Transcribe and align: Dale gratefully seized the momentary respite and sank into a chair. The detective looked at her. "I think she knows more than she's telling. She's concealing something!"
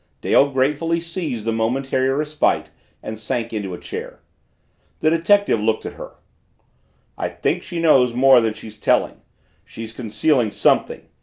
Dale 0.21 0.49
gratefully 0.49 0.99
seized 0.99 1.45
the 1.45 1.51
momentary 1.51 2.09
respite 2.09 2.71
and 3.03 3.19
sank 3.19 3.53
into 3.53 3.75
a 3.75 3.79
chair. 3.79 4.19
The 4.99 5.11
detective 5.11 5.61
looked 5.61 5.85
at 5.85 5.93
her. 5.93 6.15
"I 7.19 7.29
think 7.29 7.61
she 7.61 7.79
knows 7.79 8.15
more 8.15 8.41
than 8.41 8.55
she's 8.55 8.79
telling. 8.79 9.21
She's 9.63 9.93
concealing 9.93 10.49
something!" 10.49 11.05